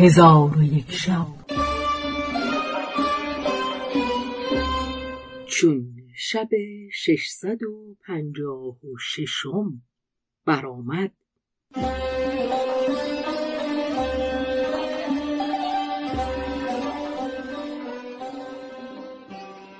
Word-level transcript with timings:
هزار 0.00 0.58
و 0.58 0.62
یک 0.62 0.92
شب. 0.92 1.26
چون 5.46 5.96
شب 6.16 6.48
ششصد 6.92 7.62
و 7.62 7.96
پنجاه 8.06 8.84
و 8.84 8.98
ششم 9.00 9.82
برآمد. 10.44 11.12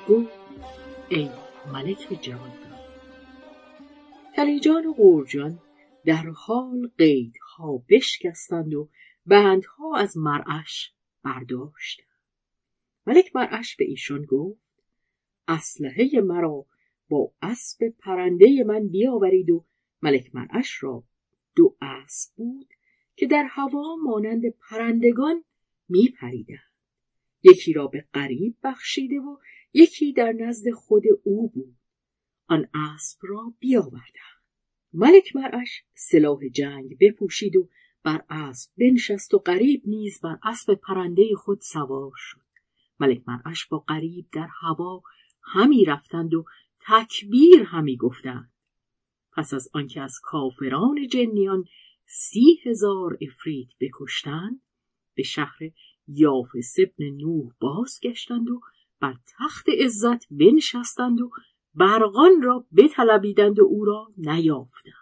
گفت 0.09 0.29
ای 1.09 1.31
ملک 1.73 2.19
جوان 2.23 2.53
کلیجان 4.37 4.87
و 4.87 4.93
قورجان 4.93 5.59
در 6.05 6.27
حال 6.37 6.91
قیدها 6.99 7.83
بشکستند 7.89 8.75
و 8.75 8.89
بندها 9.29 9.97
از 9.97 10.17
مرعش 10.17 10.93
برداشتند 11.23 12.07
ملک 13.07 13.37
مرعش 13.37 13.77
به 13.77 13.85
ایشان 13.85 14.25
گفت 14.25 14.83
اسلحه 15.49 16.21
مرا 16.21 16.67
با 17.09 17.33
اسب 17.43 17.89
پرنده 17.89 18.65
من 18.67 18.89
بیاورید 18.89 19.51
و 19.51 19.65
ملک 20.03 20.35
مرعش 20.35 20.83
را 20.83 21.05
دو 21.57 21.77
اسب 21.83 22.37
بود 22.37 22.69
که 23.17 23.27
در 23.27 23.47
هوا 23.51 23.97
مانند 23.97 24.43
پرندگان 24.49 25.45
می 25.89 26.15
یکی 27.43 27.73
را 27.73 27.87
به 27.87 28.05
قریب 28.13 28.57
بخشیده 28.63 29.21
و 29.21 29.37
یکی 29.73 30.13
در 30.13 30.33
نزد 30.33 30.71
خود 30.71 31.03
او 31.25 31.49
بود. 31.49 31.77
آن 32.47 32.69
اسب 32.75 33.19
را 33.23 33.55
بیاوردند. 33.59 34.39
ملک 34.93 35.37
مرعش 35.37 35.85
سلاح 35.95 36.49
جنگ 36.49 36.99
بپوشید 37.01 37.57
و 37.57 37.69
بر 38.03 38.25
اسب 38.31 38.71
بنشست 38.79 39.35
و 39.35 39.39
قریب 39.39 39.83
نیز 39.87 40.21
بر 40.21 40.39
اسب 40.43 40.75
پرنده 40.75 41.35
خود 41.37 41.61
سوار 41.61 42.13
شد. 42.17 42.41
ملک 43.01 43.23
مرعش 43.27 43.67
با 43.67 43.79
قریب 43.79 44.29
در 44.33 44.49
هوا 44.61 45.03
همی 45.43 45.85
رفتند 45.85 46.35
و 46.35 46.45
تکبیر 46.81 47.63
همی 47.63 47.97
گفتند. 47.97 48.53
پس 49.33 49.55
از 49.55 49.69
آنکه 49.73 50.01
از 50.01 50.21
کافران 50.23 51.07
جنیان 51.13 51.65
سی 52.07 52.61
هزار 52.65 53.19
افرید 53.21 53.71
بکشتند 53.81 54.63
به 55.15 55.23
شهر 55.23 55.59
یافس 56.09 56.75
ابن 56.79 57.05
نوح 57.05 57.53
بازگشتند 57.61 58.51
و 58.51 58.61
بر 59.01 59.15
تخت 59.39 59.69
عزت 59.69 60.29
بنشستند 60.31 61.21
و 61.21 61.31
برقان 61.75 62.43
را 62.43 62.67
بطلبیدند 62.77 63.59
و 63.59 63.65
او 63.65 63.85
را 63.85 64.09
نیافتند. 64.17 64.95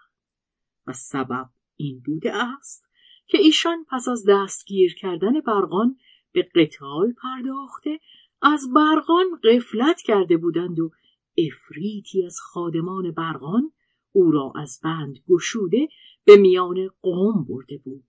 و 0.87 0.93
سبب 0.93 1.49
این 1.75 2.01
بوده 2.05 2.33
است 2.35 2.86
که 3.27 3.37
ایشان 3.37 3.85
پس 3.91 4.07
از 4.07 4.25
دستگیر 4.29 4.95
کردن 4.95 5.39
برقان 5.39 5.97
به 6.31 6.49
قتال 6.55 7.13
پرداخته 7.13 7.99
از 8.41 8.73
برقان 8.75 9.25
قفلت 9.43 10.01
کرده 10.01 10.37
بودند 10.37 10.79
و 10.79 10.91
افریتی 11.37 12.25
از 12.25 12.39
خادمان 12.39 13.11
برقان 13.11 13.71
او 14.11 14.31
را 14.31 14.53
از 14.55 14.79
بند 14.83 15.19
گشوده 15.29 15.87
به 16.23 16.37
میان 16.37 16.89
قوم 17.01 17.45
برده 17.49 17.77
بود. 17.77 18.03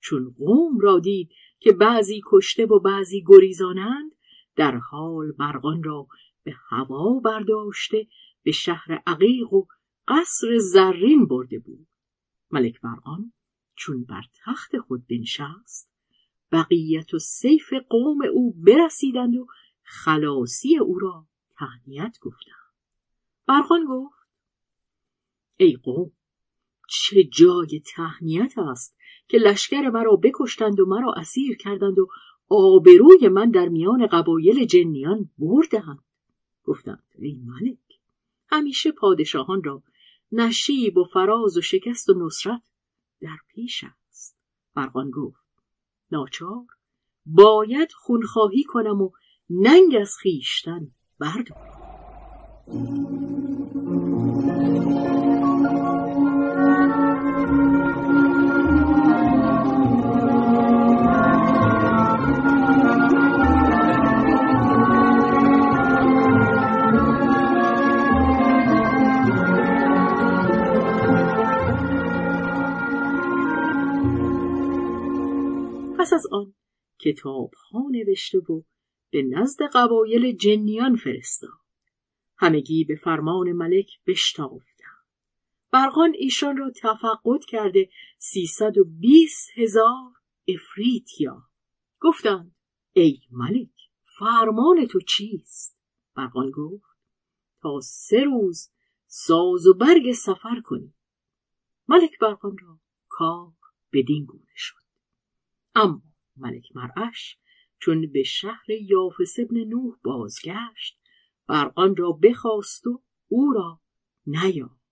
چون 0.00 0.34
قوم 0.38 0.78
را 0.78 0.98
دید 0.98 1.30
که 1.60 1.72
بعضی 1.72 2.20
کشته 2.26 2.66
و 2.66 2.78
بعضی 2.78 3.24
گریزانند 3.26 4.14
در 4.56 4.76
حال 4.76 5.32
برقان 5.32 5.82
را 5.82 6.06
به 6.44 6.54
هوا 6.68 7.20
برداشته 7.20 8.06
به 8.42 8.52
شهر 8.52 9.02
عقیق 9.06 9.52
و 9.52 9.66
قصر 10.08 10.58
زرین 10.58 11.26
برده 11.26 11.58
بود. 11.58 11.86
ملک 12.50 12.80
برقان 12.80 13.32
چون 13.76 14.04
بر 14.04 14.22
تخت 14.44 14.78
خود 14.78 15.06
بنشست 15.06 15.90
بقیت 16.52 17.14
و 17.14 17.18
سیف 17.18 17.72
قوم 17.88 18.18
او 18.32 18.52
برسیدند 18.52 19.36
و 19.36 19.46
خلاصی 19.82 20.78
او 20.78 20.98
را 20.98 21.26
تهنیت 21.58 22.18
گفتند. 22.20 22.66
برقان 23.46 23.84
گفت 23.88 24.16
ای 25.56 25.76
قوم 25.82 26.12
چه 26.88 27.24
جای 27.24 27.82
تهنیت 27.94 28.58
است 28.58 28.96
که 29.28 29.38
لشکر 29.38 29.90
مرا 29.90 30.16
بکشتند 30.16 30.80
و 30.80 30.86
مرا 30.86 31.12
اسیر 31.12 31.56
کردند 31.56 31.98
و 31.98 32.08
آبروی 32.48 33.28
من 33.28 33.50
در 33.50 33.68
میان 33.68 34.06
قبایل 34.06 34.64
جنیان 34.64 35.30
بردند 35.38 36.04
گفتند 36.64 37.04
ای 37.18 37.40
ملک 37.44 37.78
همیشه 38.48 38.92
پادشاهان 38.92 39.62
را 39.62 39.82
نشیب 40.32 40.96
و 40.96 41.04
فراز 41.04 41.56
و 41.56 41.60
شکست 41.60 42.08
و 42.08 42.26
نصرت 42.26 42.62
در 43.20 43.36
پیش 43.48 43.84
است. 43.84 44.36
فرقان 44.74 45.10
گفت 45.10 45.46
ناچار 46.10 46.66
باید 47.26 47.92
خونخواهی 47.92 48.64
کنم 48.64 49.02
و 49.02 49.10
ننگ 49.50 49.96
از 50.00 50.16
خیشتن 50.16 50.90
بردارم 51.18 51.76
از 76.16 76.26
آن 76.32 76.54
کتاب 76.98 77.50
ها 77.54 77.82
نوشته 77.90 78.38
و 78.38 78.62
به 79.10 79.22
نزد 79.22 79.62
قبایل 79.62 80.36
جنیان 80.36 80.96
فرستاد. 80.96 81.60
همگی 82.38 82.84
به 82.84 82.96
فرمان 82.96 83.52
ملک 83.52 83.90
بشتافتند. 84.06 85.06
برقان 85.72 86.12
ایشان 86.18 86.56
را 86.56 86.70
تفقد 86.70 87.44
کرده 87.48 87.88
سیصد 88.18 88.78
و 88.78 88.84
بیست 88.84 89.48
هزار 89.56 90.12
افریتیا 90.48 91.42
گفتند 92.00 92.54
ای 92.92 93.20
ملک 93.30 93.74
فرمان 94.18 94.86
تو 94.86 95.00
چیست؟ 95.00 95.80
برقان 96.14 96.50
گفت 96.50 96.84
تا 97.62 97.80
سه 97.80 98.24
روز 98.24 98.70
ساز 99.06 99.66
و 99.66 99.74
برگ 99.74 100.12
سفر 100.12 100.60
کنی. 100.64 100.94
ملک 101.88 102.18
برقان 102.18 102.56
را 102.58 102.80
کار 103.08 103.52
بدین 103.92 104.24
گونه 104.24 104.52
شد. 104.54 104.85
اما 105.76 106.02
ملک 106.36 106.76
مرعش 106.76 107.38
چون 107.78 108.12
به 108.12 108.22
شهر 108.22 108.70
یافس 108.70 109.38
ابن 109.38 109.64
نوح 109.64 109.96
بازگشت 110.04 110.98
برقان 111.46 111.96
را 111.96 112.12
بخواست 112.12 112.86
و 112.86 113.02
او 113.28 113.52
را 113.52 113.80
نیافت. 114.26 114.86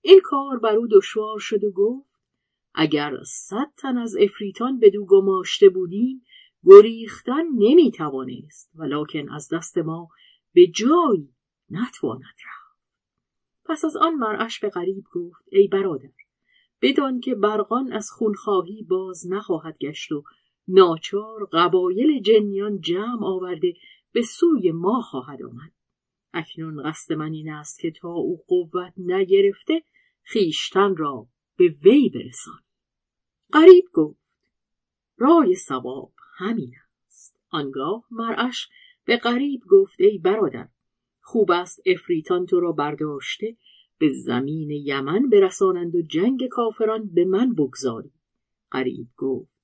این 0.00 0.20
کار 0.24 0.58
بر 0.58 0.76
او 0.76 0.86
دشوار 0.86 1.38
شد 1.38 1.64
و 1.64 1.72
گفت 1.72 2.22
اگر 2.74 3.16
صد 3.26 3.72
تن 3.76 3.98
از 3.98 4.16
افریتان 4.16 4.78
دو 4.78 5.06
گماشته 5.06 5.68
بودیم 5.68 6.24
گریختن 6.64 7.44
نمی‌توانست 7.58 8.72
ولکن 8.74 9.30
از 9.30 9.48
دست 9.52 9.78
ما 9.78 10.08
به 10.52 10.66
جایی 10.66 11.34
نتواند 11.70 12.22
رفت. 12.22 12.78
پس 13.64 13.84
از 13.84 13.96
آن 13.96 14.14
مرعش 14.14 14.60
به 14.60 14.70
غریب 14.70 15.04
گفت 15.14 15.44
ای 15.52 15.68
برادر 15.68 16.08
بدان 16.82 17.20
که 17.20 17.34
برقان 17.34 17.92
از 17.92 18.10
خونخواهی 18.10 18.82
باز 18.82 19.26
نخواهد 19.30 19.78
گشت 19.78 20.12
و 20.12 20.24
ناچار 20.68 21.48
قبایل 21.52 22.22
جنیان 22.22 22.80
جمع 22.80 23.24
آورده 23.24 23.74
به 24.12 24.22
سوی 24.22 24.72
ما 24.72 25.00
خواهد 25.00 25.42
آمد. 25.42 25.72
اکنون 26.32 26.82
قصد 26.82 27.14
من 27.14 27.32
این 27.32 27.50
است 27.50 27.78
که 27.78 27.90
تا 27.90 28.08
او 28.08 28.44
قوت 28.48 28.92
نگرفته 28.96 29.82
خیشتن 30.22 30.96
را 30.96 31.26
به 31.56 31.74
وی 31.84 32.08
برسان 32.08 32.60
قریب 33.52 33.84
گفت 33.92 34.38
رای 35.16 35.54
سواب 35.54 36.12
همین 36.36 36.72
است. 37.06 37.40
آنگاه 37.50 38.04
مرعش 38.10 38.68
به 39.04 39.16
قریب 39.16 39.60
گفت 39.70 40.00
ای 40.00 40.18
برادر 40.18 40.68
خوب 41.20 41.50
است 41.50 41.82
افریتان 41.86 42.46
تو 42.46 42.60
را 42.60 42.72
برداشته 42.72 43.56
به 44.02 44.12
زمین 44.12 44.70
یمن 44.70 45.28
برسانند 45.28 45.94
و 45.94 46.02
جنگ 46.02 46.48
کافران 46.48 47.10
به 47.14 47.24
من 47.24 47.54
بگذاری 47.54 48.12
قریب 48.70 49.08
گفت 49.16 49.62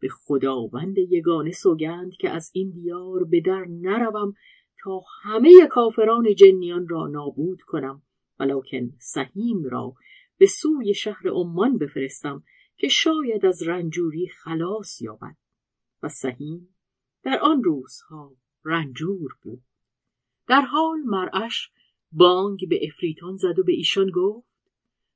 به 0.00 0.08
خداوند 0.08 0.98
یگانه 0.98 1.52
سوگند 1.52 2.12
که 2.12 2.30
از 2.30 2.50
این 2.54 2.70
دیار 2.70 3.24
به 3.24 3.40
در 3.40 3.64
نروم 3.68 4.34
تا 4.82 5.02
همه 5.22 5.66
کافران 5.70 6.34
جنیان 6.34 6.88
را 6.88 7.06
نابود 7.06 7.62
کنم 7.62 8.02
ولکن 8.40 8.92
سهیم 8.98 9.64
را 9.64 9.94
به 10.38 10.46
سوی 10.46 10.94
شهر 10.94 11.28
عمان 11.28 11.78
بفرستم 11.78 12.42
که 12.76 12.88
شاید 12.88 13.46
از 13.46 13.62
رنجوری 13.62 14.28
خلاص 14.28 15.02
یابد. 15.02 15.36
و 16.02 16.08
سهیم 16.08 16.74
در 17.22 17.38
آن 17.42 17.64
روزها 17.64 18.36
رنجور 18.64 19.36
بود. 19.42 19.62
در 20.48 20.60
حال 20.60 20.98
مرعش 21.04 21.70
بانگ 22.18 22.68
به 22.68 22.80
افریتان 22.86 23.36
زد 23.36 23.58
و 23.58 23.64
به 23.64 23.72
ایشان 23.72 24.10
گفت 24.10 24.46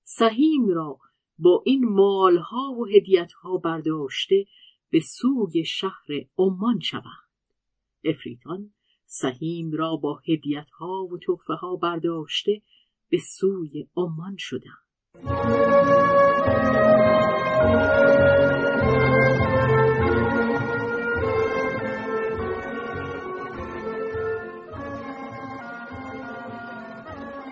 سهیم 0.03 0.69
را 0.69 0.99
با 1.39 1.63
این 1.67 1.85
مالها 1.85 2.73
و 2.79 2.87
هدیتها 2.87 3.57
برداشته 3.57 4.45
به 4.91 5.01
سوی 5.01 5.65
شهر 5.65 6.07
عمان 6.39 6.81
شوند. 6.81 7.31
افریتان 8.05 8.71
سهیم 9.07 9.73
را 9.73 9.97
با 9.97 10.21
هدیت 10.29 10.71
ها 10.71 11.09
و 11.13 11.19
تحفه 11.19 11.55
ها 11.55 11.77
برداشته 11.77 12.63
به 13.09 13.19
سوی 13.19 13.89
عمان 13.97 14.37
شدند. 14.39 14.91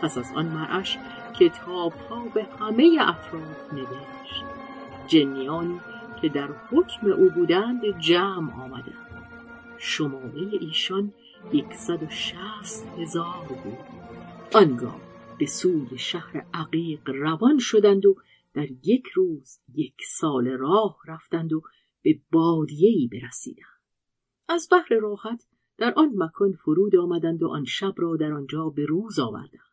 پس 0.02 0.18
از 0.18 0.32
آن 0.34 0.46
مرعش 0.46 0.98
کتاب 1.40 1.92
ها 1.92 2.28
به 2.34 2.44
همه 2.44 2.98
اطراف 3.00 3.72
نوشت. 3.72 4.44
جنیانی 5.06 5.80
که 6.22 6.28
در 6.28 6.48
حکم 6.70 7.06
او 7.06 7.30
بودند 7.30 7.98
جمع 7.98 8.62
آمدند. 8.64 9.28
شماره 9.78 10.48
ایشان 10.60 11.12
یکصد 11.52 12.02
و 12.02 12.08
شست 12.08 12.88
هزار 12.98 13.46
بود. 13.48 13.78
آنگاه 14.54 15.00
به 15.38 15.46
سوی 15.46 15.98
شهر 15.98 16.46
عقیق 16.54 17.00
روان 17.10 17.58
شدند 17.58 18.06
و 18.06 18.16
در 18.54 18.68
یک 18.84 19.06
روز 19.06 19.58
یک 19.74 19.96
سال 20.18 20.48
راه 20.48 20.98
رفتند 21.06 21.52
و 21.52 21.62
به 22.02 22.20
بادیهی 22.32 23.08
برسیدند. 23.12 23.66
از 24.48 24.68
بحر 24.72 24.98
راحت 25.00 25.46
در 25.78 25.94
آن 25.96 26.12
مکان 26.16 26.52
فرود 26.52 26.96
آمدند 26.96 27.42
و 27.42 27.48
آن 27.48 27.64
شب 27.64 27.94
را 27.96 28.16
در 28.16 28.32
آنجا 28.32 28.68
به 28.68 28.86
روز 28.86 29.18
آوردند. 29.18 29.67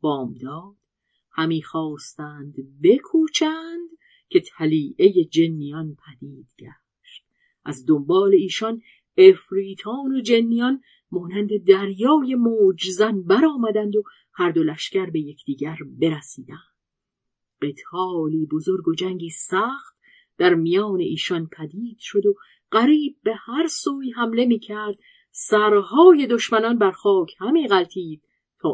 بامداد. 0.00 0.76
همی 1.32 1.62
خواستند 1.62 2.54
بکوچند 2.82 3.90
که 4.28 4.40
تلیعه 4.40 5.24
جنیان 5.24 5.96
پدید 6.06 6.48
گشت. 6.58 7.24
از 7.64 7.86
دنبال 7.86 8.34
ایشان 8.34 8.82
افریتان 9.16 10.12
و 10.16 10.20
جنیان 10.20 10.82
مانند 11.10 11.64
دریای 11.66 12.34
موجزن 12.34 13.22
برآمدند 13.22 13.96
و 13.96 14.02
هر 14.32 14.50
دو 14.50 14.62
لشکر 14.62 15.10
به 15.10 15.20
یکدیگر 15.20 15.76
برسیدند. 16.00 16.76
قتالی 17.62 18.46
بزرگ 18.46 18.88
و 18.88 18.94
جنگی 18.94 19.30
سخت 19.30 19.96
در 20.38 20.54
میان 20.54 21.00
ایشان 21.00 21.46
پدید 21.46 21.98
شد 22.00 22.26
و 22.26 22.34
قریب 22.70 23.16
به 23.22 23.34
هر 23.34 23.66
سوی 23.66 24.10
حمله 24.10 24.44
می 24.44 24.58
کرد 24.58 24.98
سرهای 25.30 26.26
دشمنان 26.26 26.78
بر 26.78 26.90
خاک 26.90 27.34
همی 27.38 27.68
غلطید 27.68 28.22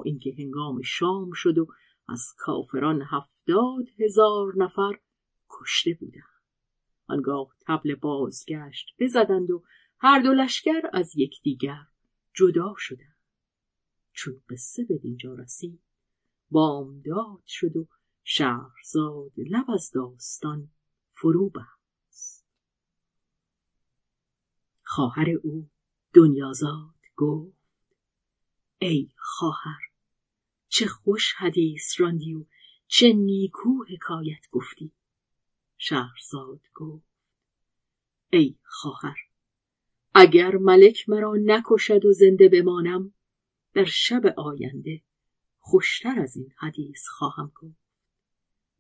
اینکه 0.00 0.34
هنگام 0.38 0.82
شام 0.82 1.32
شد 1.32 1.58
و 1.58 1.66
از 2.08 2.34
کافران 2.38 3.02
هفتاد 3.02 3.84
هزار 3.98 4.52
نفر 4.56 4.92
کشته 5.50 5.96
بودند. 6.00 6.22
آنگاه 7.06 7.48
تبل 7.66 7.94
بازگشت 7.94 8.94
بزدند 8.98 9.50
و 9.50 9.62
هر 9.98 10.20
دو 10.20 10.32
لشکر 10.32 10.80
از 10.92 11.12
یکدیگر 11.16 11.86
جدا 12.34 12.74
شدند. 12.78 13.16
چون 14.12 14.42
قصه 14.50 14.84
به 14.84 14.98
دینجا 14.98 15.34
رسید 15.34 15.82
بامداد 16.50 17.42
شد 17.46 17.76
و 17.76 17.88
شهرزاد 18.24 19.32
لب 19.36 19.70
از 19.70 19.90
داستان 19.94 20.68
فرو 21.10 21.48
بست. 21.50 22.46
خواهر 24.82 25.30
او 25.42 25.70
دنیازاد 26.14 26.94
گفت 27.16 27.62
ای 28.84 29.08
خواهر 29.17 29.81
چه 30.69 30.87
خوش 30.87 31.34
حدیث 31.34 32.00
راندی 32.00 32.34
و 32.34 32.44
چه 32.87 33.12
نیکو 33.12 33.84
حکایت 33.88 34.50
گفتی. 34.50 34.93
شهرزاد 35.79 36.61
گفت 36.75 37.06
ای 38.31 38.56
خواهر 38.62 39.17
اگر 40.14 40.56
ملک 40.56 41.08
مرا 41.08 41.37
نکشد 41.37 42.05
و 42.05 42.12
زنده 42.12 42.49
بمانم 42.49 43.14
در 43.75 43.84
شب 43.84 44.26
آینده 44.26 45.02
خوشتر 45.58 46.20
از 46.20 46.37
این 46.37 46.52
حدیث 46.56 47.06
خواهم 47.08 47.52
گفت. 47.55 47.82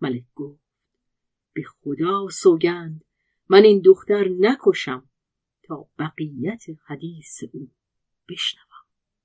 ملک 0.00 0.24
گفت 0.34 0.88
به 1.52 1.62
خدا 1.62 2.28
سوگند 2.28 3.04
من 3.48 3.62
این 3.62 3.80
دختر 3.80 4.28
نکشم 4.28 5.08
تا 5.62 5.88
بقیت 5.98 6.64
حدیث 6.86 7.42
او 7.52 7.70
بشنوم. 8.28 8.71